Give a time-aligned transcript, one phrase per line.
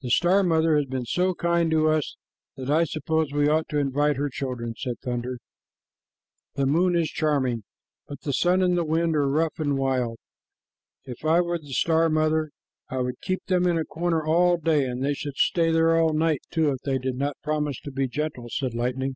[0.00, 2.16] "The star mother has been so kind to us
[2.56, 5.36] that I suppose we ought to invite her children," said Thunder.
[6.54, 7.64] "The moon is charming,
[8.08, 10.16] but the sun and the wind are rough and wild.
[11.04, 12.52] If I were the star mother,
[12.88, 16.14] I would keep them in a corner all day, and they should stay there all
[16.14, 19.14] night, too, if they did not promise to be gentle," said Lightning.